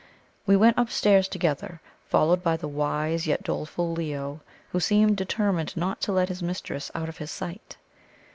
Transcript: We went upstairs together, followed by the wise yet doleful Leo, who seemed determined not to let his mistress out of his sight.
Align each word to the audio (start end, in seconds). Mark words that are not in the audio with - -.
We 0.47 0.55
went 0.57 0.79
upstairs 0.79 1.27
together, 1.27 1.79
followed 2.09 2.41
by 2.41 2.57
the 2.57 2.67
wise 2.67 3.27
yet 3.27 3.43
doleful 3.43 3.91
Leo, 3.91 4.41
who 4.71 4.79
seemed 4.79 5.15
determined 5.15 5.77
not 5.77 6.01
to 6.01 6.11
let 6.11 6.29
his 6.29 6.41
mistress 6.41 6.89
out 6.95 7.07
of 7.07 7.19
his 7.19 7.29
sight. 7.29 7.77